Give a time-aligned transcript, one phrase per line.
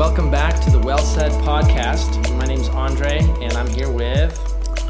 [0.00, 2.34] Welcome back to the Well Said podcast.
[2.38, 4.34] My name's Andre, and I'm here with.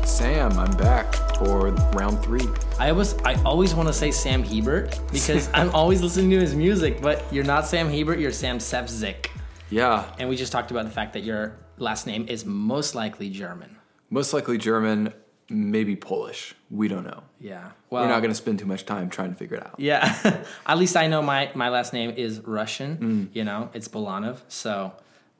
[0.07, 2.47] Sam, I'm back for round three.
[2.79, 6.55] I was I always want to say Sam Hebert because I'm always listening to his
[6.55, 9.27] music, but you're not Sam Hebert, you're Sam Sefzik.
[9.69, 13.31] Yeah, And we just talked about the fact that your last name is most likely
[13.31, 13.79] German.
[14.11, 15.13] most likely German,
[15.50, 16.54] maybe Polish.
[16.71, 17.22] We don't know.
[17.40, 17.71] Yeah.
[17.90, 19.75] Well, We're not going to spend too much time trying to figure it out.
[19.79, 20.45] Yeah.
[20.67, 22.96] At least I know my my last name is Russian.
[22.96, 23.36] Mm.
[23.36, 24.93] You know, it's Bulanov, so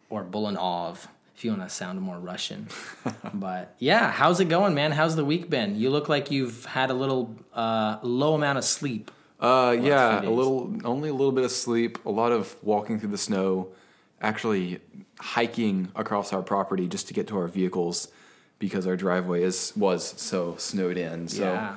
[0.09, 1.07] or Bulanov
[1.41, 2.69] if you want to sound more Russian.
[3.35, 4.93] but yeah, how's it going, man?
[4.93, 5.75] How's the week been?
[5.75, 9.11] You look like you've had a little uh, low amount of sleep.
[9.41, 13.09] Uh, yeah, a little, only a little bit of sleep, a lot of walking through
[13.09, 13.69] the snow,
[14.21, 14.81] actually
[15.19, 18.09] hiking across our property just to get to our vehicles
[18.61, 21.27] because our driveway is was so snowed in.
[21.27, 21.77] So, Yeah.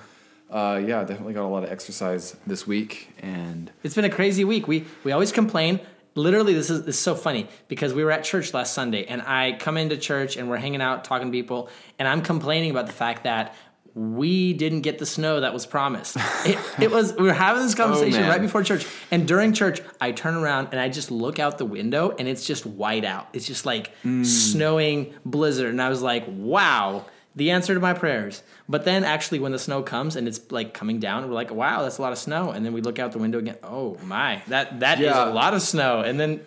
[0.51, 4.43] uh, yeah, definitely got a lot of exercise this week, and It's been a crazy
[4.43, 4.67] week.
[4.67, 5.79] We we always complain.
[6.15, 9.23] Literally, this is this is so funny because we were at church last Sunday, and
[9.23, 12.85] I come into church and we're hanging out talking to people, and I'm complaining about
[12.85, 13.55] the fact that
[13.95, 16.17] we didn't get the snow that was promised.
[16.45, 18.29] It, it was we were having this oh, conversation man.
[18.29, 21.65] right before church, and during church, I turn around and I just look out the
[21.65, 23.29] window, and it's just white out.
[23.31, 24.23] It's just like hmm.
[24.23, 27.05] snowing blizzard, and I was like, wow.
[27.35, 28.43] The answer to my prayers.
[28.69, 31.81] But then actually when the snow comes and it's like coming down, we're like, wow,
[31.81, 32.51] that's a lot of snow.
[32.51, 35.31] And then we look out the window again, oh my, that that is Yeah.
[35.31, 36.01] a lot of snow.
[36.01, 36.45] And then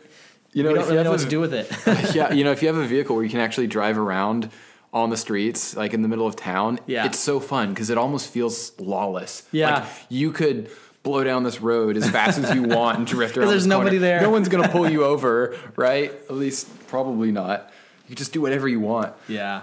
[0.52, 1.69] you know, we don't you really know have what to do with it.
[2.14, 4.48] yeah, you know, if you have a vehicle where you can actually drive around
[4.97, 7.05] on the streets, like in the middle of town, Yeah.
[7.06, 9.42] it's so fun because it almost feels lawless.
[9.52, 9.80] Yeah.
[9.80, 10.70] like you could
[11.02, 13.48] blow down this road as fast as you want and drift around.
[13.48, 13.84] there's this corner.
[13.84, 14.20] nobody there.
[14.22, 16.11] No one's gonna pull you over, right?
[16.30, 17.70] At least probably not.
[18.08, 19.12] You just do whatever you want.
[19.28, 19.62] yeah.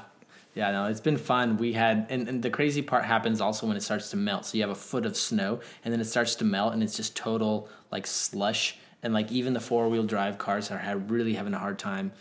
[0.55, 1.57] Yeah, no, it's been fun.
[1.57, 4.45] We had, and, and the crazy part happens also when it starts to melt.
[4.45, 6.95] So you have a foot of snow, and then it starts to melt, and it's
[6.95, 8.77] just total like slush.
[9.01, 12.11] And like even the four wheel drive cars are really having a hard time.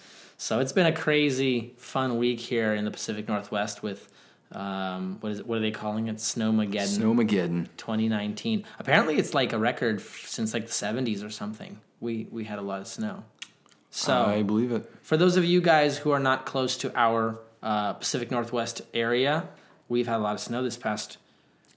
[0.42, 4.08] So it's been a crazy, fun week here in the Pacific Northwest with
[4.50, 5.46] um, what is it?
[5.46, 6.16] What are they calling it?
[6.16, 6.98] Snowmageddon.
[6.98, 7.68] Snowmageddon.
[7.76, 8.64] 2019.
[8.80, 11.78] Apparently, it's like a record f- since like the 70s or something.
[12.00, 13.22] We we had a lot of snow.
[13.90, 14.90] So I believe it.
[15.02, 19.48] for those of you guys who are not close to our uh, Pacific Northwest area,
[19.88, 21.18] we've had a lot of snow this past.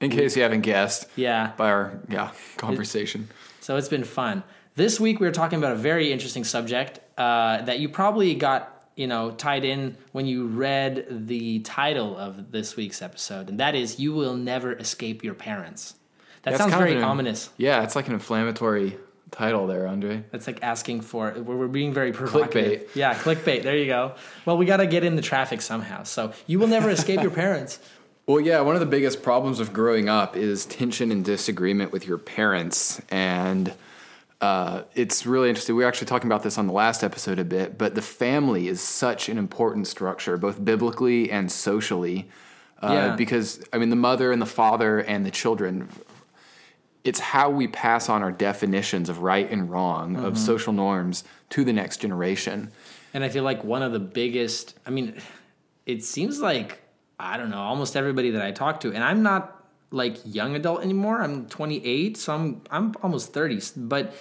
[0.01, 3.29] In case you haven't guessed Yeah, by our yeah conversation.
[3.61, 4.41] so it's been fun.
[4.73, 8.71] This week we are talking about a very interesting subject uh, that you probably got
[8.95, 13.75] you know tied in when you read the title of this week's episode, and that
[13.75, 15.95] is "You Will Never Escape Your Parents."
[16.43, 17.49] That That's sounds very an- ominous.
[17.57, 18.97] Yeah, it's like an inflammatory
[19.31, 20.23] title there, Andre.
[20.31, 21.31] That's like asking for.
[21.35, 22.87] We're, we're being very provocative.
[22.89, 22.95] Clickbait.
[22.95, 23.63] Yeah, clickbait.
[23.63, 24.13] There you go.
[24.45, 26.03] Well, we got to get in the traffic somehow.
[26.03, 27.79] So you will never escape your parents.
[28.27, 32.07] Well, yeah, one of the biggest problems of growing up is tension and disagreement with
[32.07, 32.99] your parents.
[33.11, 33.71] And
[34.41, 35.75] uh, it's really interesting.
[35.75, 38.67] We were actually talking about this on the last episode a bit, but the family
[38.67, 42.29] is such an important structure, both biblically and socially.
[42.81, 43.15] Uh, Yeah.
[43.15, 45.87] Because, I mean, the mother and the father and the children,
[47.03, 51.63] it's how we pass on our definitions of right and wrong, of social norms to
[51.63, 52.71] the next generation.
[53.13, 54.77] And I feel like one of the biggest.
[54.85, 55.15] I mean,
[55.85, 56.81] it seems like
[57.17, 60.81] I don't know almost everybody that I talk to, and I'm not like young adult
[60.81, 61.21] anymore.
[61.21, 63.61] I'm 28, so I'm I'm almost 30.
[63.77, 64.15] But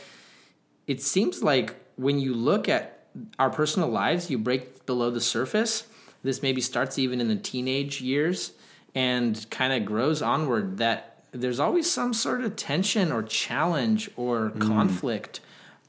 [0.87, 3.07] it seems like when you look at
[3.39, 5.87] our personal lives, you break below the surface.
[6.23, 8.53] This maybe starts even in the teenage years
[8.95, 10.79] and kind of grows onward.
[10.79, 15.41] That there's always some sort of tension or challenge or conflict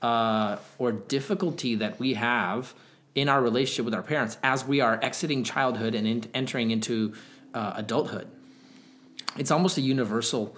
[0.01, 2.73] uh, or difficulty that we have
[3.15, 7.13] in our relationship with our parents as we are exiting childhood and in, entering into
[7.53, 8.27] uh, adulthood.
[9.37, 10.55] It's almost a universal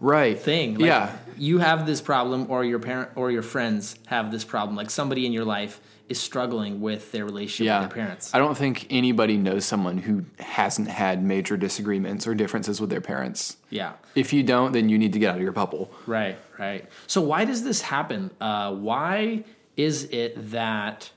[0.00, 0.38] Right.
[0.38, 0.74] thing.
[0.74, 1.16] Like, yeah.
[1.36, 4.76] you have this problem, or your parent or your friends have this problem.
[4.76, 7.80] Like somebody in your life is struggling with their relationship Yeah.
[7.80, 8.34] with their parents.
[8.34, 13.00] I don't think anybody knows someone who hasn't had major disagreements or differences with their
[13.02, 13.56] parents.
[13.70, 15.90] yeah, If you don't, then you need to get out of your bubble.
[16.06, 16.86] right, right.
[17.06, 18.30] So why does this happen?
[18.40, 19.44] Uh, why
[19.76, 21.10] is it that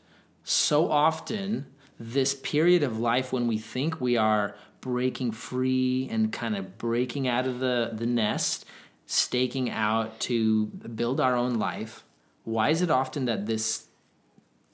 [0.44, 1.68] so often
[2.00, 7.28] this period of life when we think we are breaking free and kind of breaking
[7.28, 8.66] out of the the nest,
[9.06, 12.04] staking out to build our own life?
[12.44, 13.88] Why is it often that this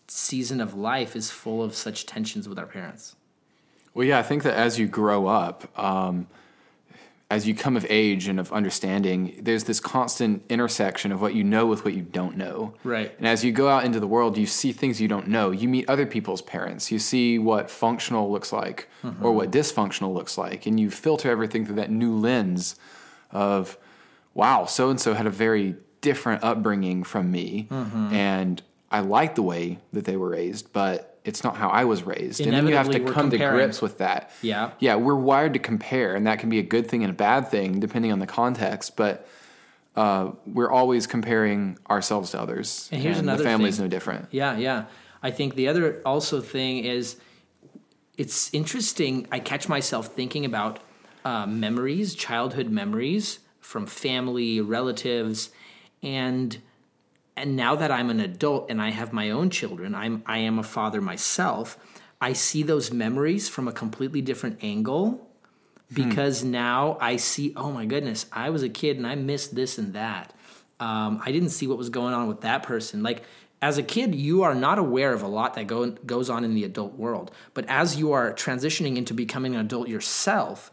[0.07, 3.15] season of life is full of such tensions with our parents.
[3.93, 6.27] Well, yeah, I think that as you grow up, um,
[7.29, 11.43] as you come of age and of understanding, there's this constant intersection of what you
[11.43, 12.73] know with what you don't know.
[12.85, 13.13] Right.
[13.17, 15.51] And as you go out into the world, you see things you don't know.
[15.51, 16.89] You meet other people's parents.
[16.89, 18.87] You see what functional looks like
[19.21, 20.65] or what dysfunctional looks like.
[20.65, 22.77] And you filter everything through that new lens
[23.31, 23.77] of,
[24.33, 27.67] wow, so and so had a very different upbringing from me.
[27.69, 28.13] Mm-hmm.
[28.13, 32.03] And I like the way that they were raised, but it's not how I was
[32.03, 32.39] raised.
[32.39, 34.31] And then you have to come to grips with that.
[34.41, 34.71] Yeah.
[34.79, 37.49] Yeah, we're wired to compare, and that can be a good thing and a bad
[37.49, 39.27] thing depending on the context, but
[39.97, 42.87] uh, we're always comparing ourselves to others.
[42.91, 43.85] And here's the another the family's thing.
[43.85, 44.29] no different.
[44.31, 44.85] Yeah, yeah.
[45.21, 47.17] I think the other also thing is
[48.17, 49.27] it's interesting.
[49.31, 50.79] I catch myself thinking about
[51.25, 55.51] uh, memories, childhood memories from family, relatives,
[56.01, 56.57] and
[57.37, 60.59] and now that I'm an adult and I have my own children, I'm I am
[60.59, 61.77] a father myself.
[62.19, 65.27] I see those memories from a completely different angle
[65.93, 69.77] because now I see, oh my goodness, I was a kid and I missed this
[69.77, 70.33] and that.
[70.79, 73.03] Um, I didn't see what was going on with that person.
[73.03, 73.23] Like
[73.61, 76.53] as a kid, you are not aware of a lot that go, goes on in
[76.53, 77.31] the adult world.
[77.53, 80.71] But as you are transitioning into becoming an adult yourself,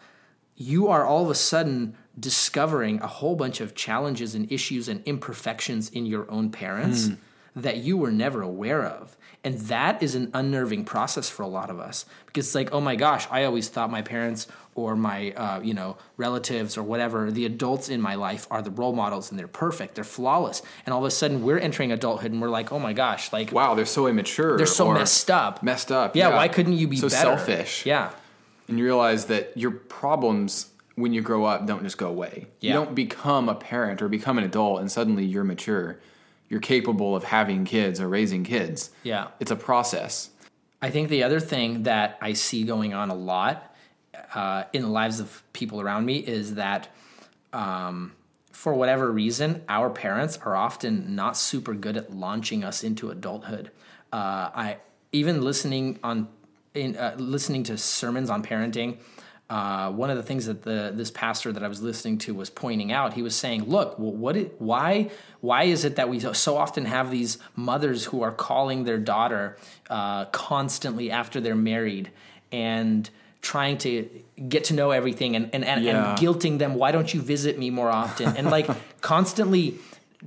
[0.56, 5.02] you are all of a sudden discovering a whole bunch of challenges and issues and
[5.04, 7.10] imperfections in your own parents
[7.56, 9.16] that you were never aware of.
[9.44, 12.80] And that is an unnerving process for a lot of us because it's like, oh
[12.80, 17.30] my gosh, I always thought my parents or my uh, you know relatives or whatever,
[17.30, 20.62] the adults in my life are the role models and they're perfect, they're flawless.
[20.86, 23.52] And all of a sudden, we're entering adulthood and we're like, oh my gosh, like
[23.52, 24.56] Wow, they're so immature.
[24.56, 25.62] they're so messed up.
[25.62, 26.16] Messed up.
[26.16, 27.36] Yeah, why couldn't you be so better?
[27.36, 27.84] selfish?
[27.84, 28.12] Yeah,
[28.66, 32.46] and you realize that your problems when you grow up don't just go away.
[32.60, 32.68] Yeah.
[32.68, 36.00] You don't become a parent or become an adult and suddenly you're mature.
[36.48, 38.90] You're capable of having kids or raising kids.
[39.02, 39.28] yeah.
[39.40, 40.30] It's a process.
[40.80, 43.74] I think the other thing that I see going on a lot
[44.34, 46.88] uh, in the lives of people around me is that
[47.52, 48.12] um,
[48.52, 53.70] for whatever reason, our parents are often not super good at launching us into adulthood.
[54.12, 54.76] Uh, I
[55.12, 56.28] even listening on
[56.74, 58.98] in uh, listening to sermons on parenting.
[59.50, 62.48] Uh, one of the things that the this pastor that I was listening to was
[62.48, 64.36] pointing out, he was saying, "Look, well, what?
[64.36, 65.10] It, why?
[65.42, 69.58] Why is it that we so often have these mothers who are calling their daughter
[69.90, 72.10] uh, constantly after they're married
[72.50, 73.08] and
[73.42, 74.08] trying to
[74.48, 76.10] get to know everything and and, and, Yeah.
[76.12, 76.74] and guilting them?
[76.76, 78.34] Why don't you visit me more often?
[78.38, 78.66] And like
[79.02, 79.74] constantly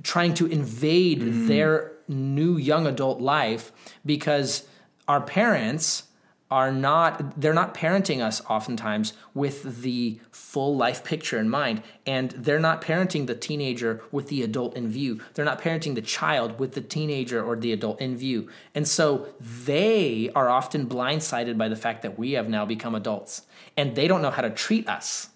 [0.04, 3.72] trying to invade their new young adult life
[4.06, 4.62] because
[5.08, 6.04] our parents
[6.50, 12.30] are not they're not parenting us oftentimes with the full life picture in mind and
[12.30, 16.58] they're not parenting the teenager with the adult in view they're not parenting the child
[16.58, 19.26] with the teenager or the adult in view and so
[19.66, 23.42] they are often blindsided by the fact that we have now become adults
[23.76, 25.28] and they don't know how to treat us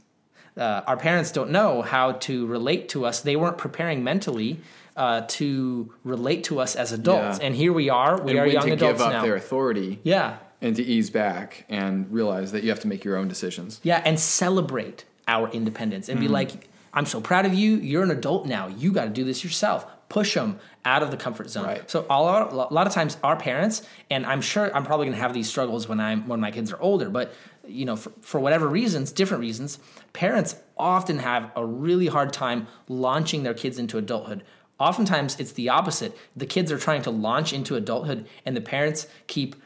[0.56, 3.20] uh, our parents don't know how to relate to us.
[3.20, 4.61] They weren't preparing mentally
[4.99, 7.47] uh, to relate to us as adults, Yeah.
[7.47, 8.20] and here we are.
[8.20, 9.23] We and are young to adults give up now.
[9.23, 13.17] their authority yeah, and to ease back and realize that you have to make your
[13.17, 13.81] own decisions.
[13.82, 16.32] yeah, and celebrate our independence and be Mm-hmm.
[16.35, 17.76] like, "I'm so proud of you.
[17.76, 18.69] You're an adult now.
[18.69, 21.64] You got to do this yourself." Push them out of the comfort zone.
[21.64, 21.91] Right.
[21.91, 23.81] So a lot, a lot of times, our parents,
[24.11, 26.70] and I'm sure I'm probably going to have these struggles when I'm when my kids
[26.70, 27.32] are older, but
[27.67, 29.79] you know, for, for whatever reasons, different reasons,
[30.12, 34.43] parents often have a really hard time launching their kids into adulthood.
[34.79, 36.15] Oftentimes, it's the opposite.
[36.37, 39.56] The kids are trying to launch into adulthood, and the parents keep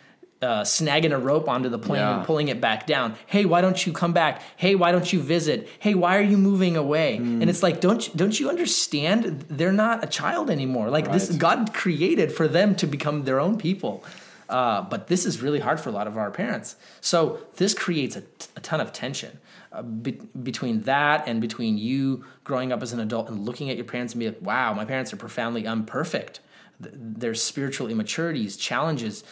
[0.42, 2.18] uh, snagging a rope onto the plane Yeah.
[2.18, 3.14] and pulling it back down.
[3.26, 4.42] Hey, why don't you come back?
[4.56, 5.68] Hey, why don't you visit?
[5.78, 7.16] Hey, why are you moving away?
[7.16, 7.40] Hmm.
[7.40, 9.46] And it's like, don't you, don't you understand?
[9.48, 10.90] They're not a child anymore.
[10.90, 14.04] Like this, God created for them to become their own people.
[14.48, 16.76] Uh, but this is really hard for a lot of our parents.
[17.00, 19.40] So this creates a, t- a ton of tension
[19.72, 23.76] uh, be- between that and between you growing up as an adult and looking at
[23.76, 26.38] your parents and be like, wow, my parents are profoundly imperfect.
[26.82, 29.24] Th- There's spiritual immaturities, challenges,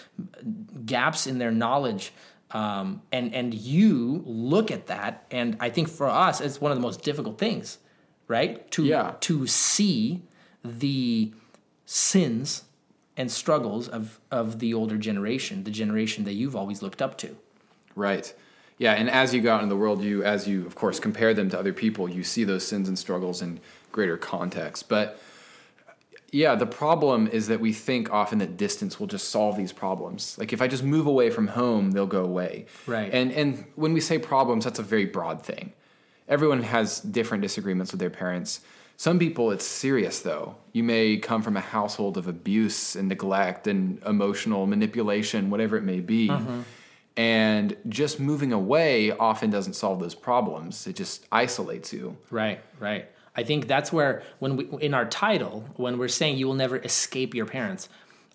[0.87, 2.13] gaps in their knowledge.
[2.51, 6.77] Um, and and you look at that, and I think for us, it's one of
[6.79, 7.79] the most difficult things,
[8.29, 8.71] right?
[8.73, 9.15] To Yeah.
[9.21, 10.23] to see
[10.65, 11.33] the
[11.85, 12.65] sins
[13.17, 17.37] and struggles of of the older generation, the generation that you've always looked up to.
[17.97, 18.33] Right.
[18.79, 21.35] Yeah, and as you go out in the world, you as you of course compare
[21.35, 23.61] them to other people, you see those sins and struggles in
[23.93, 24.89] greater context.
[24.89, 25.21] But
[26.35, 30.37] yeah, the problem is that we think often that distance will just solve these problems.
[30.37, 32.67] Like if I just move away from home, they'll go away.
[32.88, 33.14] Right.
[33.14, 35.73] And and when we say problems, that's a very broad thing.
[36.29, 38.62] Everyone has different disagreements with their parents.
[38.97, 40.57] Some people it's serious though.
[40.73, 45.85] You may come from a household of abuse and neglect and emotional manipulation, whatever it
[45.85, 46.31] may be.
[46.31, 46.62] Mm-hmm.
[47.17, 50.88] And just moving away often doesn't solve those problems.
[50.88, 52.17] It just isolates you.
[52.29, 53.09] Right, right.
[53.37, 56.76] I think that's where when we in our title, when we're saying you will never
[56.76, 57.88] escape your parents,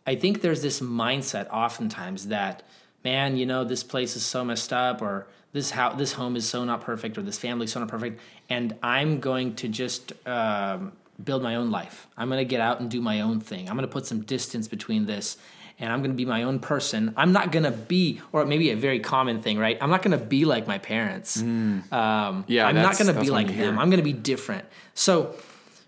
[0.06, 2.64] I think there's this mindset oftentimes that,
[3.04, 6.48] man, you know, this place is so messed up or this how this home is
[6.48, 10.14] so not perfect or this family is so not perfect, and I'm going to just
[10.28, 10.92] um,
[11.24, 12.08] build my own life.
[12.18, 13.70] I'm going to get out and do my own thing.
[13.70, 15.38] I'm going to put some distance between this
[15.80, 17.14] and I'm going to be my own person.
[17.16, 19.78] I'm not going to be, or maybe a very common thing, right?
[19.82, 21.42] I'm not going to be like my parents.
[21.42, 21.92] Mm.
[21.92, 23.66] Um, Yeah, I'm not going to be like hear.
[23.66, 23.80] them.
[23.80, 24.66] I'm going to be different.
[24.94, 25.36] So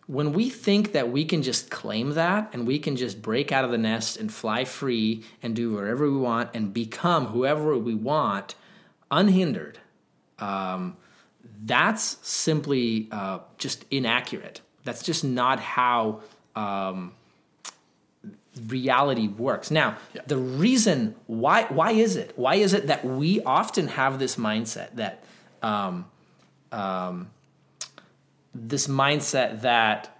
[0.07, 3.63] when we think that we can just claim that and we can just break out
[3.65, 7.93] of the nest and fly free and do whatever we want and become whoever we
[7.93, 8.55] want
[9.09, 9.77] unhindered,
[10.39, 10.97] um,
[11.63, 14.61] that's simply uh, just inaccurate.
[14.83, 16.21] That's just not how
[16.55, 17.13] um,
[18.67, 19.71] reality works.
[19.71, 22.33] Now, the reason why why is it?
[22.35, 25.23] Why is it that we often have this mindset that
[25.61, 26.05] um,
[26.71, 27.29] um,
[28.53, 30.17] this mindset that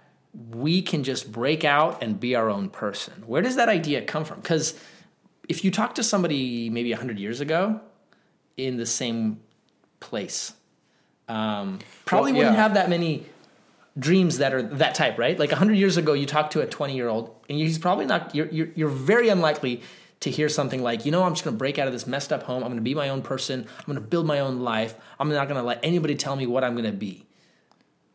[0.50, 3.12] we can just break out and be our own person?
[3.26, 4.40] Where does that idea come from?
[4.40, 4.78] Because
[5.48, 7.80] if you talk to somebody maybe 100 years ago
[8.56, 9.40] in the same
[10.00, 10.54] place,
[11.28, 13.26] um, probably Well, wouldn't have that many
[13.98, 15.38] dreams that are that type, right?
[15.38, 18.34] Like 100 years ago, you talk to a 20 year old, and he's probably not,
[18.34, 19.82] you're, you're, you're very unlikely
[20.20, 22.32] to hear something like, you know, I'm just going to break out of this messed
[22.32, 22.62] up home.
[22.62, 23.66] I'm going to be my own person.
[23.78, 24.94] I'm going to build my own life.
[25.18, 27.26] I'm not going to let anybody tell me what I'm going to be.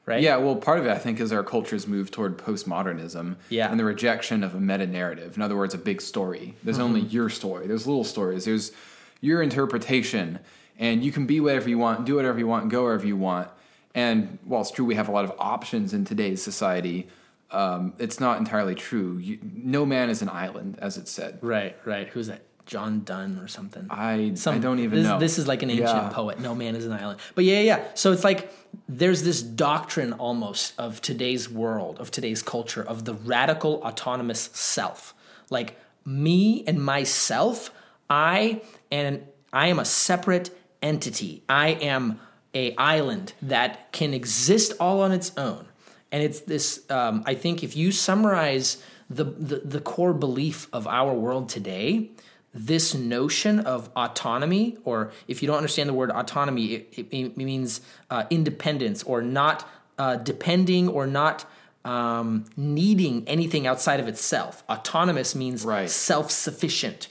[0.05, 0.21] Right?
[0.23, 3.69] Yeah, well, part of it I think is our culture's move toward postmodernism Yeah.
[3.69, 5.35] and the rejection of a meta narrative.
[5.35, 6.55] In other words, a big story.
[6.63, 7.09] There's only Mm-hmm.
[7.11, 7.67] your story.
[7.67, 8.45] There's little stories.
[8.45, 8.71] There's
[9.19, 10.39] your interpretation,
[10.79, 13.49] and you can be whatever you want, do whatever you want, go wherever you want.
[13.97, 17.07] And while it's true we have a lot of options in today's society,
[17.51, 19.17] um, it's not entirely true.
[19.17, 21.39] You, no man is an island, as it's said.
[21.41, 22.07] Right, right.
[22.09, 22.41] Who's that?
[22.67, 23.87] John Donne or something.
[23.89, 25.17] I Some- I don't even this, know.
[25.19, 26.09] This is like an ancient Yeah.
[26.09, 26.39] poet.
[26.39, 27.19] No man is an island.
[27.33, 27.83] But yeah, yeah, yeah.
[27.95, 28.51] So it's like
[28.89, 35.15] there's this doctrine almost of today's world, of today's culture, of the radical autonomous self.
[35.49, 37.71] Like me and myself,
[38.09, 38.61] I
[38.91, 40.49] and I am a separate
[40.81, 41.43] entity.
[41.47, 42.19] I am
[42.57, 45.63] a island that can exist all on its own.
[46.11, 46.89] And it's this.
[46.89, 48.81] Um, I think if you summarize
[49.17, 52.11] the, the the core belief of our world today,
[52.53, 56.65] this notion of autonomy, or if you don't understand the word autonomy,
[56.97, 61.45] it, it, means uh, independence or not uh, depending or not
[61.85, 64.63] um, needing anything outside of itself.
[64.69, 65.89] Autonomous means Right.
[65.89, 67.09] self sufficient.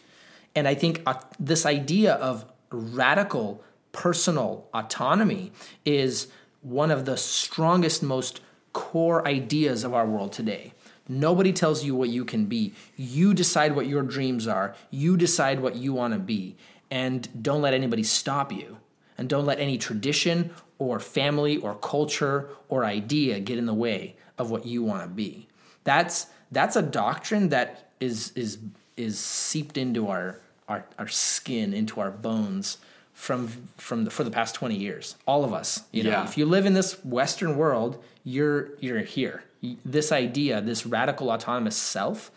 [0.55, 3.63] And I think uh, this idea of radical
[3.97, 5.51] personal autonomy
[5.85, 6.29] is
[6.61, 8.41] one of the strongest, most
[8.73, 10.75] core ideas of our world today.
[11.09, 12.75] Nobody tells you what you can be.
[12.97, 14.75] You decide what your dreams are.
[14.91, 16.57] You decide what you want to be.
[16.91, 18.77] And don't let anybody stop you.
[19.17, 24.17] And don't let any tradition or family or culture or idea get in the way
[24.37, 25.49] of what you want to be.
[25.85, 28.59] That's that's a doctrine that is is
[28.97, 32.77] is seeped into our our, our skin, into our bones
[33.17, 35.17] from from the, for the past 20 years.
[35.27, 35.85] All of us.
[35.91, 36.25] You know, Yeah.
[36.25, 39.43] if you live in this Western world, you're you're here.
[39.85, 42.31] This idea, this radical autonomous self,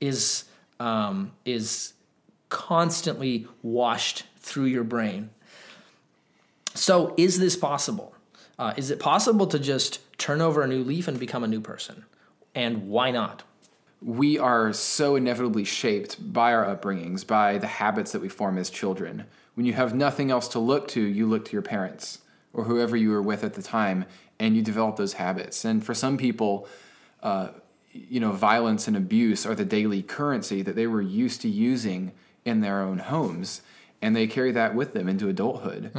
[0.00, 0.46] is
[0.80, 1.92] um, is
[2.48, 5.28] constantly washed through your brain.
[6.74, 8.14] So, is this possible?
[8.58, 11.60] Uh, is it possible to just turn over a new leaf and become a new
[11.60, 12.04] person?
[12.54, 13.42] And why not?
[14.02, 18.68] we are so inevitably shaped by our upbringings, by the habits that we form as
[18.68, 19.24] children.
[19.54, 22.18] When you have nothing else to look to, you look to your parents
[22.52, 24.04] or whoever you were with at the time,
[24.38, 25.64] and you develop those habits.
[25.64, 26.68] And for some people,
[27.22, 27.48] uh,
[27.92, 32.12] you know, violence and abuse are the daily currency that they were used to using
[32.44, 33.62] in their own homes,
[34.02, 35.90] and they carry that with them into adulthood.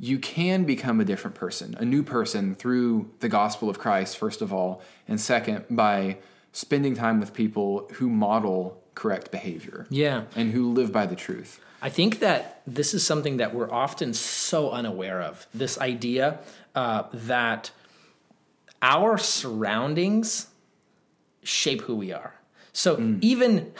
[0.00, 4.40] You can become a different person, a new person through the gospel of Christ, first
[4.42, 6.18] of all, and second, by
[6.52, 10.24] spending time with people who model correct behavior Yeah.
[10.36, 11.60] and who live by the truth.
[11.80, 15.46] I think that this is something that we're often so unaware of.
[15.54, 16.40] This idea
[16.74, 17.70] uh, that
[18.82, 20.48] our surroundings
[21.42, 22.34] shape who we are.
[22.72, 23.72] So even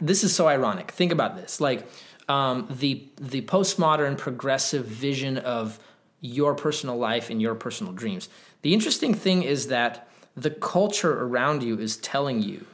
[0.00, 0.90] this is so ironic.
[0.90, 1.60] Think about this.
[1.60, 1.86] Like
[2.28, 5.78] um, the the postmodern progressive vision of
[6.20, 8.28] your personal life and your personal dreams.
[8.62, 12.66] The interesting thing is that the culture around you is telling you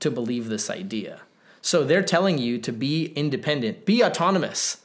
[0.00, 1.20] to believe this idea.
[1.64, 4.82] So they're telling you to be independent, be autonomous.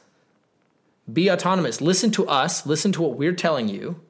[1.12, 1.82] Be autonomous.
[1.82, 4.00] Listen to us, listen to what we're telling you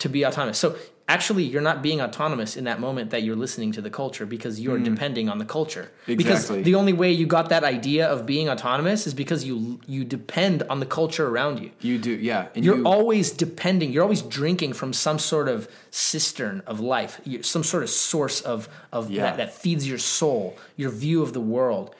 [0.00, 0.58] to be autonomous.
[0.58, 0.76] So
[1.08, 4.58] actually you're not being autonomous in that moment that you're listening to the culture because
[4.60, 4.84] you're hmm.
[4.84, 5.90] depending on the culture.
[6.06, 6.16] exactly.
[6.16, 10.04] Because the only way you got that idea of being autonomous is because you you
[10.04, 11.70] depend on the culture around you.
[11.80, 12.48] You do, yeah.
[12.54, 13.92] And You're you, always depending.
[13.92, 18.68] You're always drinking from some sort of cistern of life, some sort of source of
[18.92, 19.22] of Yeah.
[19.22, 21.94] that, that feeds your soul, your view of the world.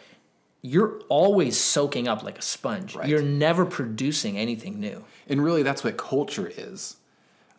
[0.63, 2.97] You're always soaking up like a sponge.
[2.97, 3.09] Right.
[3.09, 5.05] You're never producing anything new.
[5.29, 6.97] and really that's what culture is.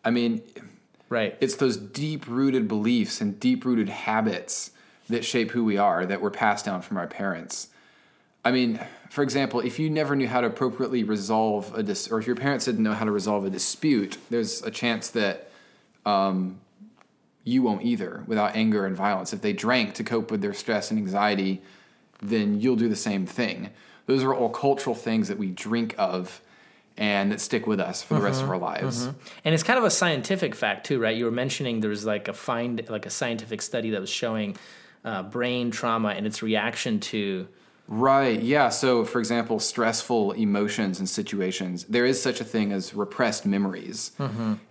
[0.04, 0.42] I mean,
[1.10, 1.38] Right.
[1.40, 4.72] It's those deep rooted beliefs and deep rooted habits
[5.10, 7.70] that shape who we are that were passed down from our parents.
[8.44, 12.20] I mean, for example, if you never knew how to appropriately resolve a dis, or
[12.20, 15.50] if your parents didn't know how to resolve a dispute, there's a chance that
[16.06, 16.60] um,
[17.44, 19.32] you won't either without anger and violence.
[19.32, 21.62] If they drank to cope with their stress and anxiety,
[22.22, 23.70] then you'll do the same thing.
[24.06, 26.42] Those are all cultural things that we drink of
[26.98, 29.06] and that stick with us for the rest of our lives.
[29.46, 31.16] And it's kind of a scientific fact too, right?
[31.16, 34.58] You were mentioning there was like a find, like a scientific study that was showing
[35.06, 37.48] uh, brain trauma and its reaction to.
[37.88, 38.42] Right.
[38.42, 38.68] Yeah.
[38.70, 44.12] So, for example, stressful emotions and situations, there is such a thing as repressed memories.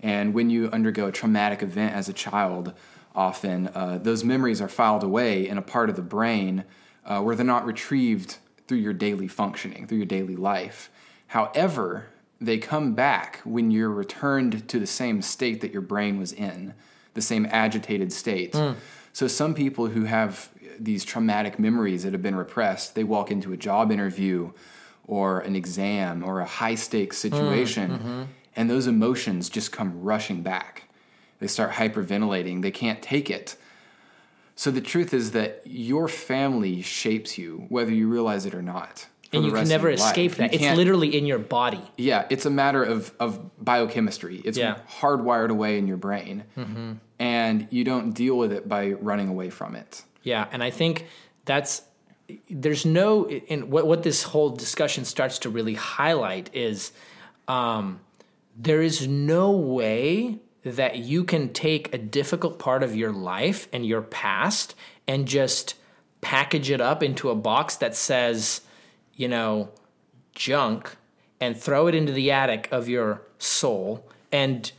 [0.03, 2.75] And when you undergo a traumatic event as a child,
[3.15, 6.65] often uh, those memories are filed away in a part of the brain
[7.07, 10.91] uh, where they're not retrieved through your daily functioning, through your daily life.
[11.29, 12.09] However,
[12.41, 16.75] they come back when you're returned to the same state that your brain was in,
[17.15, 18.55] the same agitated state.
[18.55, 18.73] Hmm.
[19.13, 23.53] So, some people who have these traumatic memories that have been repressed, they walk into
[23.53, 24.53] a job interview
[25.07, 28.23] or an exam or a high stakes hmm, situation, mm-hmm.
[28.55, 30.83] and those emotions just come rushing back.
[31.39, 33.57] They start hyperventilating, they can't take it.
[34.55, 39.07] So, the truth is that your family shapes you, whether you realize it or not.
[39.37, 40.09] And you can never your life.
[40.09, 40.55] escape You that.
[40.55, 41.83] It's can't- literally in your body.
[41.97, 44.41] yeah, it's a matter of, of biochemistry.
[44.45, 44.79] It's Yeah.
[45.01, 46.45] hardwired away in your brain.
[47.19, 50.03] And you don't deal with it by running away from it.
[50.23, 51.07] Yeah, and I think
[51.45, 51.83] that's
[52.51, 56.91] there's no in what what this whole discussion starts to really highlight is
[57.49, 58.01] um,
[58.57, 63.87] there is no way that you can take a difficult part of your life and
[63.87, 64.75] your past
[65.07, 65.77] and just
[66.21, 68.63] package it up into a box that says,
[69.17, 69.69] you know,
[70.35, 70.97] junk
[71.41, 74.73] and throw it into the attic of your soul and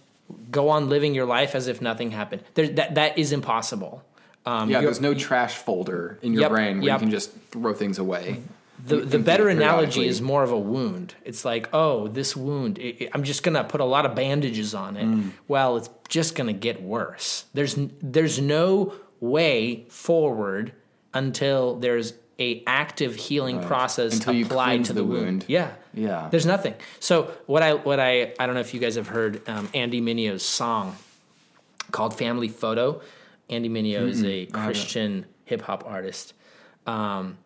[0.51, 2.43] go on living your life as if nothing happened.
[2.55, 4.03] There, that that is impossible.
[4.45, 6.99] Um, Yeah, there's no trash folder in your Yep, brain where yep.
[6.99, 8.41] you can just throw things away.
[8.85, 11.15] the, the better analogy is more of a wound.
[11.25, 14.73] It's like, oh, this wound, it, it- I'm just gonna put a lot of bandages
[14.73, 15.05] on it.
[15.05, 15.31] Mm.
[15.47, 17.45] Well, it's just gonna get worse.
[17.53, 20.73] There's there's no way forward
[21.13, 25.23] until there's a active healing process Until applied to the, the wound.
[25.25, 25.45] wound.
[25.47, 26.27] Yeah, Yeah.
[26.29, 26.75] There's nothing.
[26.99, 30.01] So what I what I I don't know if you guys have heard um, Andy
[30.01, 30.95] Mineo's song
[31.91, 33.01] called Family Photo.
[33.49, 36.33] Andy Mineo is a Christian hip hop artist.
[36.85, 37.37] Um,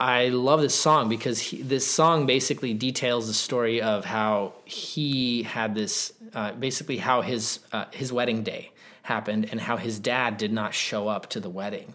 [0.00, 5.44] I love this song because he, this song basically details the story of how he
[5.44, 10.36] had this, uh, basically how his uh, his wedding day happened and how his dad
[10.38, 11.94] did not show up to the wedding,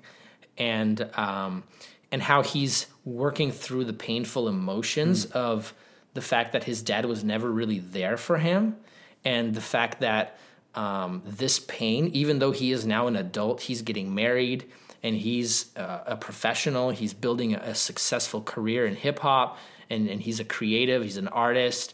[0.58, 1.64] and um,
[2.12, 5.74] and how he's working through the painful emotions of
[6.14, 8.76] the fact that his dad was never really there for him,
[9.24, 10.38] and the fact that
[10.76, 14.66] um, this pain, even though he is now an adult, he's getting married
[15.04, 16.90] and he's uh, a professional.
[16.90, 19.58] He's building a, a successful career in hip hop,
[19.90, 21.04] and, and he's a creative.
[21.04, 21.94] He's an artist.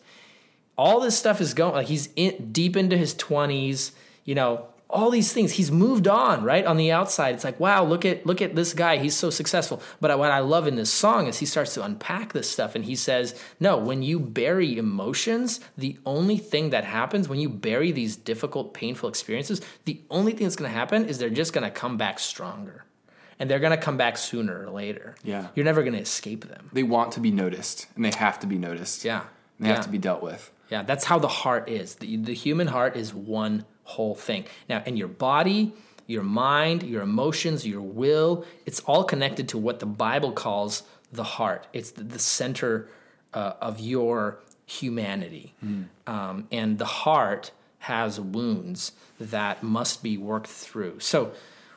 [0.78, 3.91] All this stuff is going like he's in, deep into his twenties.
[4.26, 5.53] You know, all these things.
[5.53, 6.65] He's moved on, right?
[6.65, 8.97] On the outside, it's like, wow, look at look at this guy.
[8.97, 9.82] He's so successful.
[9.99, 12.86] But what I love in this song is he starts to unpack this stuff, and
[12.86, 17.91] he says, no, when you bury emotions, the only thing that happens when you bury
[17.91, 21.65] these difficult, painful experiences, the only thing that's going to happen is they're just going
[21.65, 22.86] to come back stronger,
[23.39, 25.15] and they're going to come back sooner or later.
[25.23, 25.47] Yeah.
[25.56, 26.69] you're never going to escape them.
[26.71, 29.03] They want to be noticed, and they have to be noticed.
[29.03, 29.21] Yeah,
[29.58, 29.75] And they yeah.
[29.75, 30.51] have to be dealt with.
[30.69, 31.95] Yeah, that's how the heart is.
[31.95, 34.46] The, the human heart is one whole thing.
[34.69, 35.74] Now, in your body,
[36.08, 41.24] your mind, your emotions, your will, it's all connected to what the Bible calls the
[41.24, 41.67] heart.
[41.74, 42.89] It's the, center
[43.34, 45.54] uh, of your humanity.
[46.08, 51.00] Um, and the heart has wounds that must be worked through.
[51.00, 51.34] So,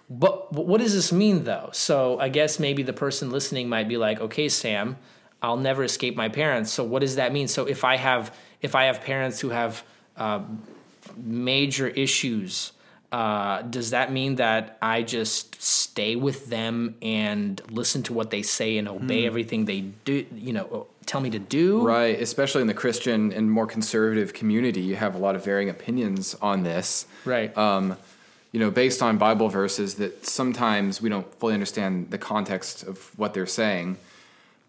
[0.08, 1.70] but but what does this mean though?
[1.72, 4.96] So I guess maybe the person listening might be like, okay, Sam,
[5.42, 6.72] I'll never escape my parents.
[6.72, 7.48] So what does that mean?
[7.48, 9.82] So if I have if I have parents who have
[10.16, 10.40] uh,
[11.16, 12.72] major issues,
[13.12, 18.42] uh, does that mean that I just stay with them and listen to what they
[18.42, 20.26] say and obey everything they do?
[20.34, 21.86] You know, tell me to do.
[21.86, 25.70] Right, especially in the Christian and more conservative community, you have a lot of varying
[25.70, 27.06] opinions on this.
[27.24, 27.56] Right.
[27.56, 27.96] Um,
[28.52, 33.18] you know, based on Bible verses that sometimes we don't fully understand the context of
[33.18, 33.98] what they're saying.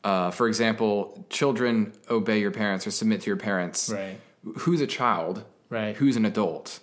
[0.03, 3.89] Uh, for example, children obey your parents or submit to your parents.
[3.89, 4.19] Right.
[4.59, 5.43] Who's a child?
[5.69, 5.95] Right.
[5.95, 6.79] Who's an adult?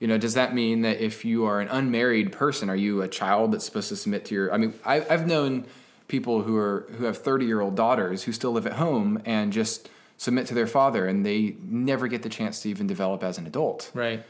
[0.00, 3.08] You know, does that mean that if you are an unmarried person, are you a
[3.08, 4.52] child that's supposed to submit to your?
[4.52, 5.64] I mean, I, I've known
[6.06, 9.52] people who are who have thirty year old daughters who still live at home and
[9.52, 13.38] just submit to their father, and they never get the chance to even develop as
[13.38, 13.90] an adult.
[13.94, 14.24] Right.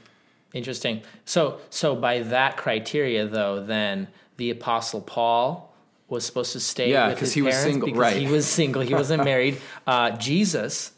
[0.55, 1.03] Interesting.
[1.27, 4.09] So, so by that criteria, though, then
[4.39, 5.75] the Apostle Paul
[6.09, 8.17] was supposed to stay Yeah, with his he was single, because right.
[8.17, 8.81] he was single.
[8.81, 9.59] He wasn't married.
[9.87, 10.93] Uh, Jesus,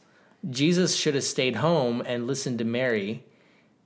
[0.48, 3.24] Jesus should have stayed home and listened to Mary,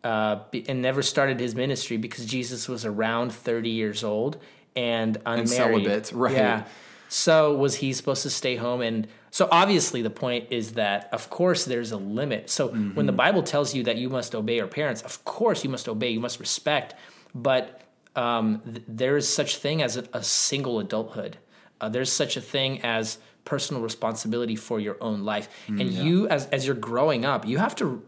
[0.04, 4.38] uh, and never started his ministry because Jesus was around thirty years old
[4.76, 5.48] and unmarried.
[5.48, 6.34] celibate, right.
[6.34, 6.64] Yeah.
[7.08, 8.80] So was he supposed to stay home?
[8.80, 12.50] And so obviously the point is that of course there's a limit.
[12.50, 15.70] So when the Bible tells you that you must obey your parents, of course you
[15.70, 16.94] must obey, you must respect.
[17.34, 17.82] But
[18.16, 21.36] um, th- there is such thing as a, a single adulthood.
[21.80, 25.48] Uh, there's such a thing as personal responsibility for your own life.
[25.68, 28.02] Mm, and you, as as you're growing up, you have to.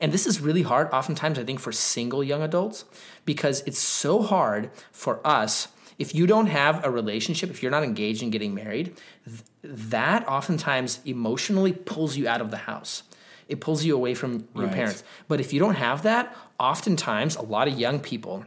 [0.00, 2.84] And this is really hard, oftentimes, I think, for single young adults,
[3.24, 7.84] because it's so hard for us if you don't have a relationship, if you're not
[7.84, 13.02] engaged in getting married, th- that oftentimes emotionally pulls you out of the house.
[13.48, 14.74] It pulls you away from your Right.
[14.74, 15.04] parents.
[15.28, 18.46] But if you don't have that, oftentimes a lot of young people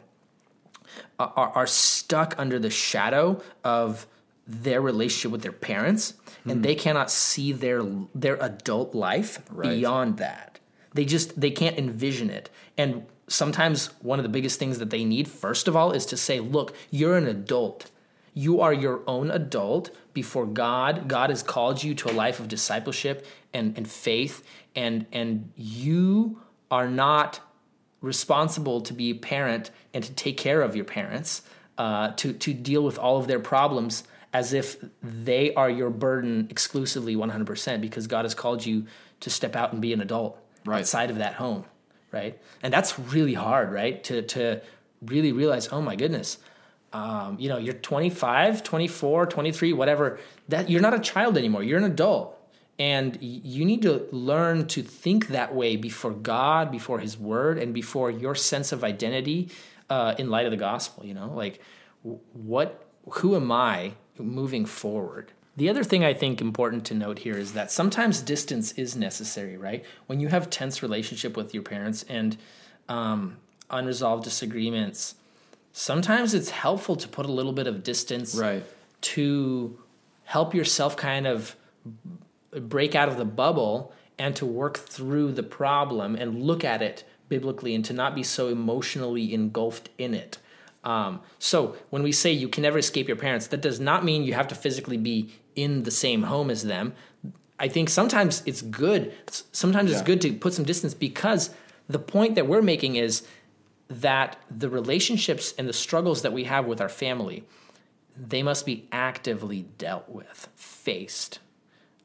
[1.19, 4.07] are, are are stuck under the shadow of
[4.45, 7.81] their relationship with their parents, and they cannot see their
[8.13, 9.69] their adult life Right.
[9.69, 10.59] beyond that.
[10.93, 12.49] They just they can't envision it.
[12.77, 16.17] And sometimes one of the biggest things that they need, first of all, is to
[16.17, 17.89] say, "Look, you're an adult.
[18.33, 21.07] You are your own adult before God.
[21.07, 24.43] God has called you to a life of discipleship and, and faith,
[24.75, 27.39] and and you are not
[28.01, 31.43] responsible to be a parent and to take care of your parents,
[31.77, 34.03] uh, to to deal with all of their problems
[34.33, 38.85] as if they are your burden exclusively 100% because God has called you
[39.19, 40.79] to step out and be an adult Right.
[40.79, 41.65] outside of that home,
[42.11, 42.39] right?
[42.61, 44.01] And that's really hard, right?
[44.05, 44.61] To to
[45.01, 46.37] really realize, oh my goodness,
[46.93, 51.63] um, you know, you're 25, 24, 23, whatever, that you're not a child anymore.
[51.63, 52.39] You're an adult.
[52.79, 57.73] And you need to learn to think that way before God, before His Word, and
[57.73, 59.49] before your sense of identity
[59.89, 61.05] uh, in light of the gospel.
[61.05, 61.61] You know, like
[62.01, 65.31] what, who am I moving forward?
[65.55, 69.55] The other thing I think important to note here is that sometimes distance is necessary,
[69.57, 69.85] right?
[70.07, 72.37] When you have tense relationship with your parents and
[72.89, 73.37] um,
[73.69, 75.15] unresolved disagreements,
[75.71, 78.63] sometimes it's helpful to put a little bit of distance Right.
[79.01, 79.77] to
[80.23, 81.55] help yourself kind of
[82.61, 87.03] break out of the bubble and to work through the problem and look at it
[87.29, 90.37] biblically and to not be so emotionally engulfed in it.
[90.83, 94.23] Um, so when we say you can never escape your parents, that does not mean
[94.23, 96.93] you have to physically be in the same home as them.
[97.59, 99.13] I think sometimes it's good.
[99.51, 101.51] Sometimes it's good to put some distance because
[101.87, 103.25] the point that we're making is
[103.87, 107.45] that the relationships and the struggles that we have with our family
[108.15, 111.39] they must be actively dealt with, faced,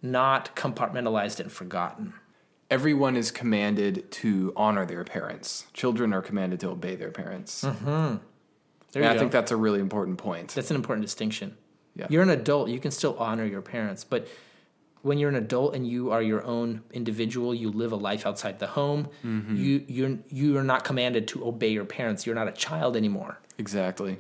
[0.03, 2.14] not compartmentalized and forgotten.
[2.71, 5.67] Everyone is commanded to honor their parents.
[5.73, 7.64] Children are commanded to obey their parents.
[8.92, 9.20] There and I go.
[9.20, 10.55] think that's a really important point.
[10.55, 11.57] That's an important distinction.
[11.94, 12.07] Yeah.
[12.09, 14.29] You're an adult, you can still honor your parents, but
[15.03, 18.59] when you're an adult and you are your own individual, you live a life outside
[18.59, 19.09] the home.
[19.24, 19.57] Mm-hmm.
[19.57, 22.27] You you're you are not commanded to obey your parents.
[22.27, 23.38] You're not a child anymore.
[23.59, 24.18] Exactly.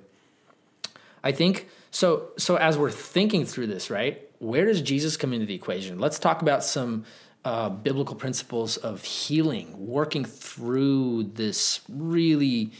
[1.22, 2.30] I think so.
[2.36, 4.24] So as we're thinking through this, right?
[4.38, 5.98] Where does Jesus come into the equation?
[5.98, 7.04] Let's talk about some
[7.44, 12.72] uh, biblical principles of healing, working through this really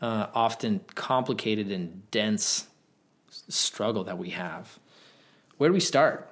[0.00, 2.66] uh, often complicated and dense
[3.48, 4.78] struggle that we have.
[5.58, 6.28] Where do we start?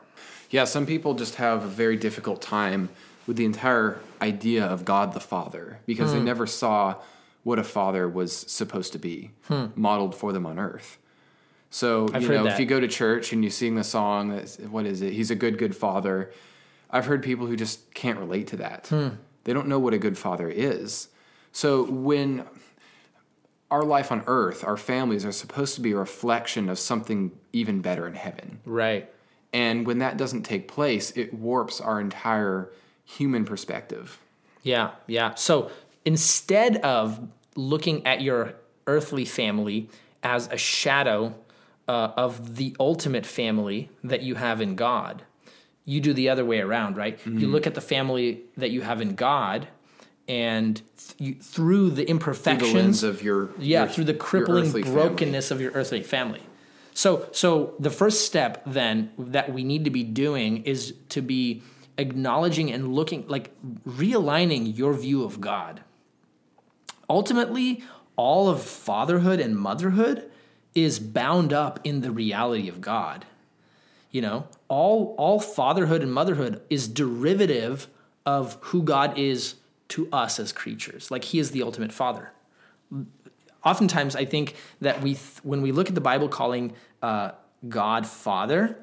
[0.51, 2.89] Yeah, some people just have a very difficult time
[3.27, 6.19] with the entire idea of God the Father because Hmm.
[6.19, 6.97] they never saw
[7.43, 9.31] what a father was supposed to be
[9.77, 10.99] modeled for them on earth.
[11.71, 12.17] So, Hmm.
[12.17, 12.53] I've you know, that.
[12.55, 14.39] if you go to church and you sing the song,
[14.71, 15.13] what is it?
[15.13, 16.31] He's a good, good father.
[16.91, 18.87] I've heard people who just can't relate to that.
[18.89, 19.09] Hmm.
[19.45, 21.09] They don't know what a good father is.
[21.53, 22.45] So, when
[23.75, 27.81] our life on earth, our families are supposed to be a reflection of something even
[27.81, 28.61] better in heaven.
[28.65, 29.11] Right.
[29.53, 32.71] And when that doesn't take place, it warps our entire
[33.05, 34.21] human perspective.
[34.63, 35.35] Yeah, yeah.
[35.35, 35.73] So
[36.05, 38.55] instead of looking at your
[38.87, 39.89] earthly family
[40.23, 41.35] as a shadow
[41.89, 45.25] uh, of the ultimate family that you have in God,
[45.85, 47.19] you do the other way around, right?
[47.27, 49.67] You look at the family that you have in God,
[50.29, 50.81] and
[51.19, 54.97] th- through the Through the imperfections of your yeah your- through the crippling earthly family.
[55.09, 56.41] brokenness of your earthly family.
[56.95, 61.63] So so the first step then that we need to be doing is to be
[61.99, 63.51] acknowledging and looking like
[63.87, 65.83] realigning your view of god.
[67.09, 67.83] Ultimately
[68.17, 70.31] all of fatherhood and motherhood
[70.75, 73.27] is bound up in the reality of god.
[74.11, 77.89] You know all all fatherhood and motherhood is derivative
[78.25, 79.57] of who god is
[79.89, 81.11] to us as creatures.
[81.11, 82.33] Like he is the ultimate father.
[83.65, 87.33] Oftentimes I think that we, th- when we look at the Bible calling uh,
[87.69, 88.79] God Father,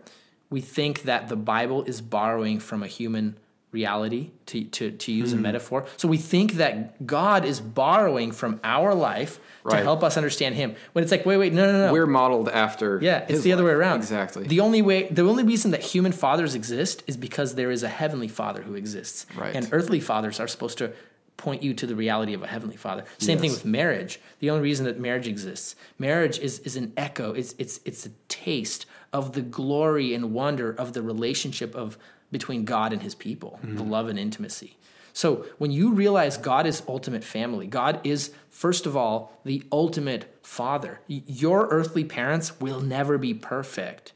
[0.49, 3.37] we think that the Bible is borrowing from a human
[3.71, 5.39] reality to, to, to use Hmm.
[5.39, 5.85] a metaphor.
[5.97, 10.75] So we think that God is borrowing from our life to help us understand him.
[10.93, 11.93] When it's like, wait, wait, no, no, no.
[11.93, 12.99] We're modeled after.
[13.01, 13.97] Yeah, it's the other way around.
[13.97, 14.43] Exactly.
[14.45, 17.87] The only way, the only reason that human fathers exist is because there is a
[17.87, 19.25] heavenly father who exists.
[19.37, 19.55] Right.
[19.55, 20.91] And earthly fathers are supposed to
[21.37, 23.03] point you to the reality of a heavenly father.
[23.17, 24.19] Same thing with marriage.
[24.39, 27.31] The only reason that marriage exists, marriage is is an echo.
[27.33, 31.97] It's it's it's a taste of the glory and wonder of the relationship of
[32.31, 33.77] between God and his people, Mm-hmm.
[33.77, 34.77] the love and intimacy.
[35.13, 40.33] So when you realize God is ultimate family, God is first of all the ultimate
[40.41, 41.01] father.
[41.07, 44.13] Your earthly parents will never be perfect.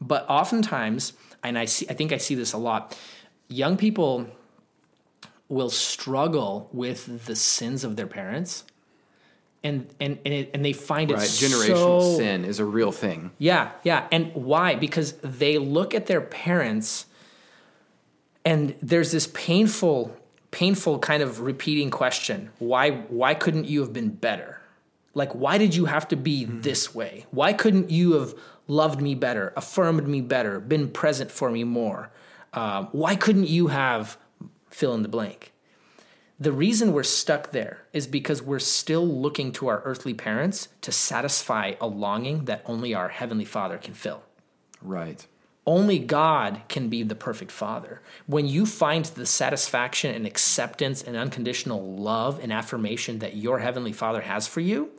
[0.00, 2.98] But oftentimes, and I see I think I see this a lot,
[3.48, 4.26] young people
[5.48, 8.64] will struggle with the sins of their parents.
[9.62, 11.22] And and and, it, and they find it right.
[11.26, 13.30] Generational so, sin is a real thing.
[13.38, 14.06] yeah, yeah.
[14.12, 14.74] And why?
[14.74, 17.06] Because they look at their parents
[18.44, 20.16] and there's this painful
[20.50, 22.50] painful kind of repeating question.
[22.58, 24.60] Why why couldn't you have been better?
[25.14, 27.26] Like why did you have to be this way?
[27.30, 28.34] Why couldn't you have
[28.66, 32.10] loved me better, affirmed me better, been present for me more?
[32.52, 34.16] Um, why couldn't you have
[34.70, 35.52] fill in the blank?
[36.38, 40.90] The reason we're stuck there is because we're still looking to our earthly parents to
[40.90, 44.22] satisfy a longing that only our heavenly Father can fill.
[44.82, 45.26] Right.
[45.66, 48.02] Only God can be the perfect father.
[48.26, 53.92] When you find the satisfaction and acceptance and unconditional love and affirmation that your heavenly
[53.92, 54.90] father has for you,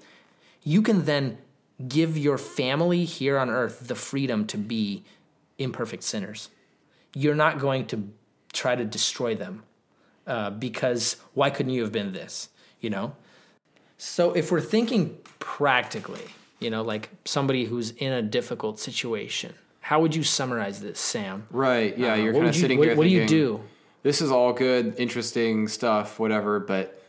[0.63, 1.38] you can then
[1.88, 5.04] give your family here on earth the freedom to be
[5.60, 6.49] imperfect sinners.
[7.13, 8.10] You're not going to
[8.51, 9.63] try to destroy them
[10.25, 12.49] uh, because why couldn't you have been this?
[12.82, 13.15] You know?
[13.97, 16.25] So if we're thinking practically,
[16.60, 19.54] you know, like somebody who's in a difficult situation,
[19.86, 21.45] how would you summarize this, Sam?
[21.52, 21.95] Right.
[21.95, 22.13] Yeah.
[22.13, 22.98] Uh, you're kind of sitting what, here.
[22.98, 23.62] What do you do?
[24.02, 26.60] This is all good, interesting stuff, whatever.
[26.60, 27.00] But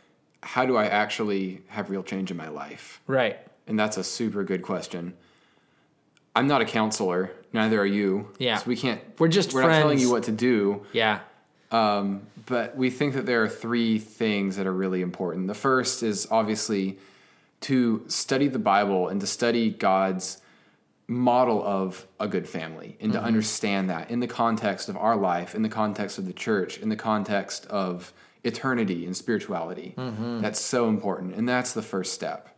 [0.43, 3.01] how do I actually have real change in my life?
[3.07, 3.39] Right.
[3.65, 5.15] And that's a super good question.
[6.35, 7.31] I'm not a counselor.
[7.51, 8.31] Neither are you.
[8.37, 8.57] Yeah.
[8.57, 9.01] So we can't.
[9.17, 10.85] We're just We're not telling you what to do.
[10.93, 11.21] Yeah.
[11.71, 15.47] Um, but we think that there are three things that are really important.
[15.47, 16.99] The first is obviously
[17.61, 20.41] to study the Bible and to study God's
[21.07, 23.27] model of a good family and to mm-hmm.
[23.27, 26.89] understand that in the context of our life, in the context of the church, in
[26.89, 28.11] the context of
[28.43, 29.93] eternity and spirituality.
[29.97, 30.41] Mm-hmm.
[30.41, 31.35] That's so important.
[31.35, 32.57] And that's the first step.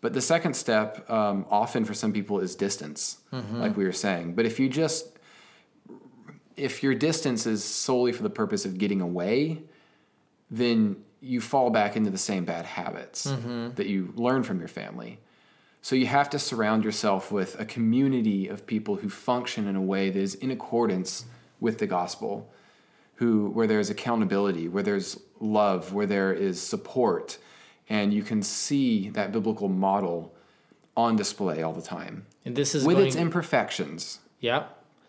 [0.00, 3.58] But the second step, um, often for some people, is distance, mm-hmm.
[3.58, 4.34] like we were saying.
[4.34, 5.18] But if you just
[6.56, 9.62] if your distance is solely for the purpose of getting away,
[10.50, 13.24] then you fall back into the same bad habits
[13.76, 15.20] that you learn from your family.
[15.80, 19.80] So you have to surround yourself with a community of people who function in a
[19.80, 21.24] way that is in accordance
[21.60, 22.52] with the gospel,
[23.14, 27.38] who where there's accountability, where there's love, where there is support,
[27.88, 30.34] and you can see that biblical model
[30.96, 34.18] on display all the time And this is with going, its imperfections.
[34.40, 34.64] yeah.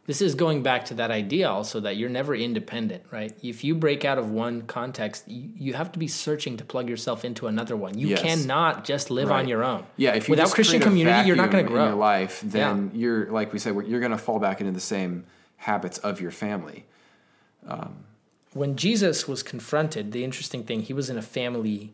[0.10, 3.32] This is going back to that idea also that you're never independent, right?
[3.44, 6.90] If you break out of one context, you, you have to be searching to plug
[6.90, 7.96] yourself into another one.
[7.96, 8.22] You Yes.
[8.24, 9.86] cannot just live on your own.
[9.98, 11.86] Yeah, if you without Christian community, you're not going to vacuum in grow.
[11.90, 12.42] your life.
[12.44, 15.26] Then you're like we said, you're going to fall back into the same
[15.58, 16.88] habits of your family.
[17.68, 17.98] Um,
[18.54, 21.94] when Jesus was confronted, the interesting thing, he was in a family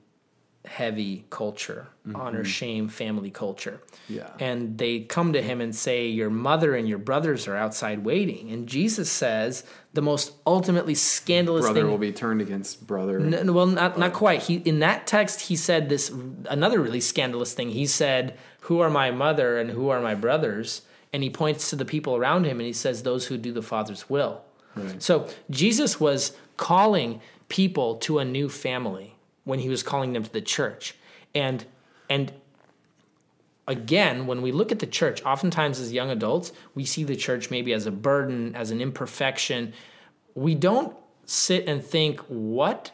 [0.68, 3.82] heavy culture, honor, shame, family culture.
[3.82, 4.14] Mm-hmm.
[4.14, 4.30] Yeah.
[4.40, 8.52] And they come to him and say, Your mother and your brothers are outside waiting.
[8.52, 11.90] And Jesus says the most ultimately scandalous Brother thing.
[11.90, 13.20] will be turned against brother.
[13.52, 14.44] Well, not not quite.
[14.44, 16.12] He in that text he said this
[16.50, 17.70] another really scandalous thing.
[17.70, 20.82] He said, "Who are my mother and who are my brothers?"
[21.14, 23.62] And he points to the people around him and he says, "Those who do the
[23.62, 24.42] Father's will."
[24.76, 25.02] Right.
[25.02, 29.15] So Jesus was calling people to a new family
[29.46, 30.96] when he was calling them to the church,
[31.34, 31.66] and
[32.10, 32.34] and
[33.68, 37.50] again, when we look at the church, oftentimes as young adults, we see the church
[37.50, 39.74] maybe as a burden, as an imperfection.
[40.36, 42.92] We don't sit and think, what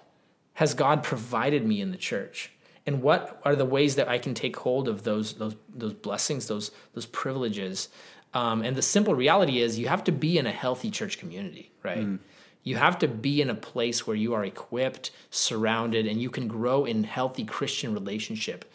[0.54, 2.52] has God provided me in the church?
[2.86, 6.48] And what are the ways that I can take hold of those those those blessings,
[6.48, 7.90] those those privileges?
[8.34, 11.72] Um, and the simple reality is, you have to be in a healthy church community,
[11.84, 11.98] right?
[12.64, 16.48] You have to be in a place where you are equipped, surrounded, and you can
[16.48, 18.72] grow in healthy Christian relationship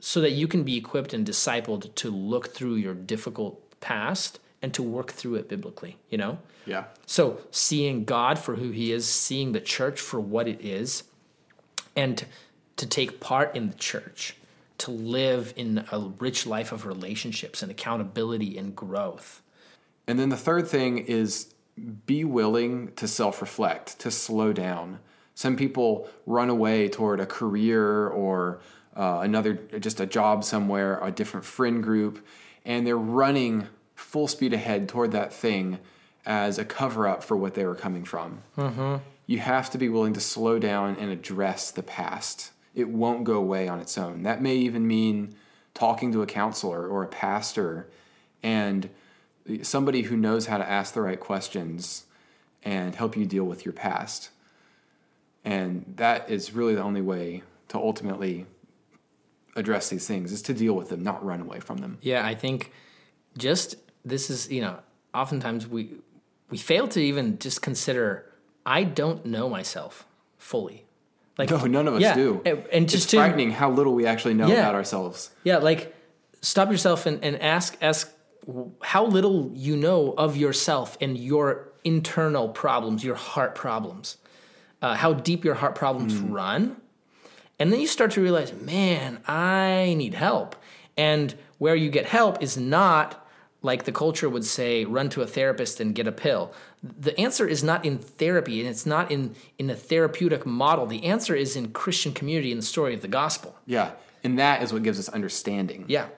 [0.00, 4.74] so that you can be equipped and discipled to look through your difficult past and
[4.74, 6.38] to work through it biblically, you know?
[6.66, 6.84] Yeah.
[7.06, 11.04] So, seeing God for who he is, seeing the church for what it is,
[11.94, 12.24] and
[12.76, 14.36] to take part in the church.
[14.78, 19.40] to live in a rich life of relationships and accountability and growth.
[20.06, 21.53] And then the third thing is
[22.06, 24.98] be willing to self reflect, to slow down.
[25.34, 28.60] Some people run away toward a career or
[28.96, 32.24] uh, another, just a job somewhere, a different friend group,
[32.64, 35.78] and they're running full speed ahead toward that thing
[36.24, 38.42] as a cover up for what they were coming from.
[38.56, 38.96] Mm-hmm.
[39.26, 42.52] You have to be willing to slow down and address the past.
[42.74, 44.22] It won't go away on its own.
[44.22, 45.34] That may even mean
[45.74, 47.88] talking to a counselor or a pastor
[48.42, 48.88] and
[49.62, 52.04] somebody who knows how to ask the right questions
[52.62, 54.30] and help you deal with your past.
[55.44, 58.46] And that is really the only way to ultimately
[59.56, 61.98] address these things is to deal with them, not run away from them.
[62.00, 62.72] Yeah, I think
[63.36, 64.78] just this is, you know,
[65.12, 65.90] oftentimes we
[66.50, 68.30] we fail to even just consider
[68.64, 70.06] I don't know myself
[70.38, 70.86] fully.
[71.36, 72.42] Like no, none of us yeah, do.
[72.72, 75.30] And just it's to, frightening how little we actually know yeah, about ourselves.
[75.42, 75.94] Yeah, like
[76.40, 78.13] stop yourself and, and ask ask
[78.82, 84.16] how little you know of yourself and your internal problems, your heart problems,
[84.82, 86.32] uh, how deep your heart problems mm.
[86.32, 86.76] run.
[87.58, 90.56] And then you start to realize, man, I need help.
[90.96, 93.24] And where you get help is not
[93.62, 96.52] like the culture would say, run to a therapist and get a pill.
[96.82, 100.84] The answer is not in therapy and it's not in, in a therapeutic model.
[100.84, 103.56] The answer is in Christian community and the story of the gospel.
[103.64, 103.92] Yeah.
[104.22, 105.86] And that is what gives us understanding.
[105.88, 106.08] Yeah.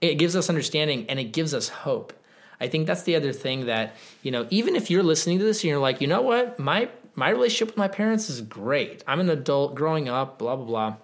[0.00, 2.12] It gives us understanding and it gives us hope.
[2.60, 5.62] I think that's the other thing that, you know, even if you're listening to this
[5.62, 9.04] and you're like, you know what, my my relationship with my parents is great.
[9.06, 10.96] I'm an adult growing up, blah blah blah.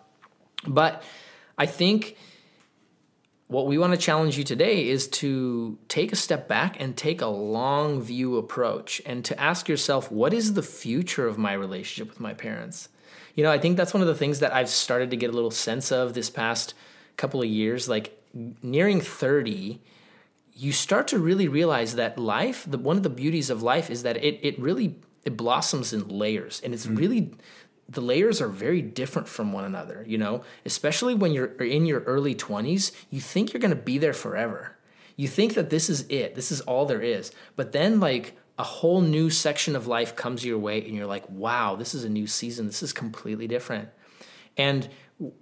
[0.67, 1.03] But
[1.59, 2.17] I think
[3.51, 7.21] what we want to challenge you today is to take a step back and take
[7.21, 12.09] a long view approach and to ask yourself, what is the future of my relationship
[12.09, 12.89] with my parents?
[13.35, 15.33] You know, I think that's one of the things that I've started to get a
[15.33, 16.75] little sense of this past
[17.17, 17.89] couple of years.
[17.89, 19.81] Like nearing 30,
[20.55, 24.03] you start to really realize that life, the, one of the beauties of life is
[24.03, 26.99] that it, it really it blossoms in layers and it's mm.
[26.99, 27.35] really
[27.91, 32.01] the layers are very different from one another, you know, especially when you're in your
[32.03, 34.77] early 20s, you think you're going to be there forever.
[35.17, 37.33] You think that this is it, this is all there is.
[37.57, 41.29] But then, like, a whole new section of life comes your way, and you're like,
[41.29, 42.67] wow, this is a new season.
[42.67, 43.89] This is completely different.
[44.57, 44.89] And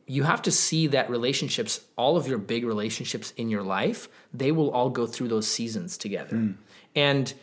[0.06, 4.52] you have to see that relationships, all of your big relationships in your life, they
[4.52, 6.36] will all go through those seasons together.
[6.36, 6.56] Mm.
[6.96, 7.34] And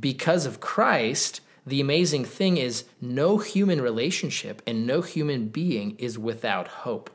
[0.00, 6.18] because of Christ, the amazing thing is no human relationship and no human being is
[6.18, 7.10] without hope.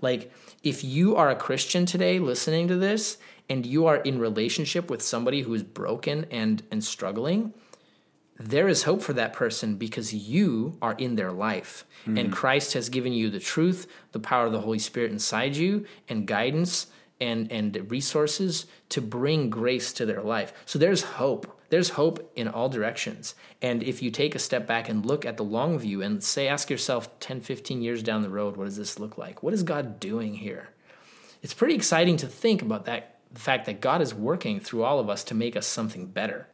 [0.00, 4.90] Like, if you are a Christian today listening to this and you are in relationship
[4.90, 7.52] with somebody who is broken and, and struggling,
[8.40, 11.84] there is hope for that person because you are in their life.
[12.02, 12.16] Mm-hmm.
[12.16, 15.84] And Christ has given you the truth, the power of the Holy Spirit inside you,
[16.08, 16.86] and guidance
[17.20, 20.54] and, and resources to bring grace to their life.
[20.64, 21.58] So there's hope.
[21.68, 23.34] There's hope in all directions.
[23.60, 26.48] And if you take a step back and look at the long view and say,
[26.48, 29.42] ask yourself 10, 15 years down the road, what does this look like?
[29.42, 30.70] What is God doing here?
[31.42, 34.98] It's pretty exciting to think about that the fact that God is working through all
[34.98, 36.48] of us to make us something better.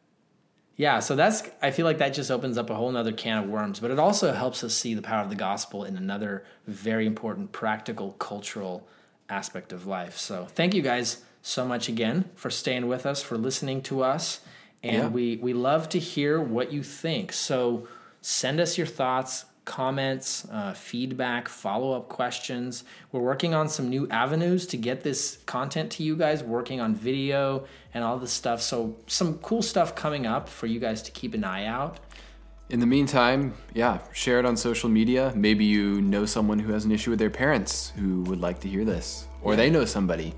[0.77, 3.49] Yeah, so that's I feel like that just opens up a whole nother can of
[3.49, 7.07] worms, but it also helps us see the power of the gospel in another very
[7.07, 8.87] important practical cultural
[9.29, 10.19] aspect of life.
[10.19, 14.41] So thank you guys so much again for staying with us, for listening to us
[14.83, 15.09] and yeah.
[15.09, 17.33] we we love to hear what you think.
[17.33, 17.89] So
[18.21, 22.85] send us your thoughts, comments, uh, feedback, follow up questions.
[23.13, 26.43] We're working on some new avenues to get this content to you guys.
[26.43, 28.63] Working on video and all this stuff.
[28.63, 31.99] So some cool stuff coming up for you guys to keep an eye out.
[32.71, 35.33] In the meantime, yeah, share it on social media.
[35.37, 38.69] Maybe you know someone who has an issue with their parents who would like to
[38.69, 39.57] hear this, or yeah.
[39.57, 40.35] they know somebody.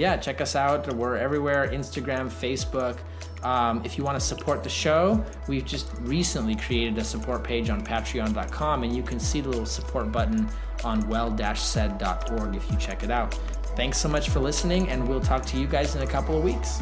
[0.00, 0.90] Yeah, check us out.
[0.94, 2.96] We're everywhere Instagram, Facebook.
[3.44, 7.68] Um, if you want to support the show, we've just recently created a support page
[7.68, 10.48] on patreon.com, and you can see the little support button
[10.84, 13.34] on well-said.org if you check it out.
[13.76, 16.44] Thanks so much for listening, and we'll talk to you guys in a couple of
[16.44, 16.80] weeks.